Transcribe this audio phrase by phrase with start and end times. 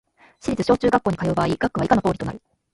[0.39, 2.41] 市立小・中学校に通う場合、学区は以下の通りとなる